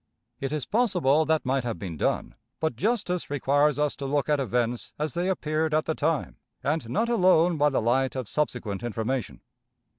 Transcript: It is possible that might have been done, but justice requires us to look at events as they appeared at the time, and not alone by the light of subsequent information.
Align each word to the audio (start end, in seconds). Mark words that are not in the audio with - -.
It 0.39 0.51
is 0.51 0.65
possible 0.65 1.25
that 1.27 1.45
might 1.45 1.63
have 1.63 1.77
been 1.77 1.95
done, 1.95 2.33
but 2.59 2.75
justice 2.75 3.29
requires 3.29 3.77
us 3.77 3.95
to 3.97 4.07
look 4.07 4.29
at 4.29 4.39
events 4.39 4.93
as 4.97 5.13
they 5.13 5.29
appeared 5.29 5.75
at 5.75 5.85
the 5.85 5.93
time, 5.93 6.37
and 6.63 6.89
not 6.89 7.07
alone 7.07 7.55
by 7.59 7.69
the 7.69 7.83
light 7.83 8.15
of 8.15 8.27
subsequent 8.27 8.81
information. 8.81 9.41